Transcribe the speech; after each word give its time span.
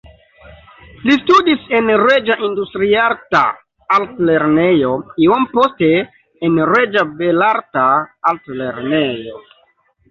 Li 1.09 1.17
studis 1.17 1.67
en 1.79 1.91
Reĝa 2.03 2.37
Industriarta 2.47 3.43
Altlernejo, 3.99 4.95
iom 5.29 5.47
poste 5.55 5.91
en 6.49 6.59
Reĝa 6.75 7.07
Belarta 7.23 7.89
Altlernejo. 8.35 9.41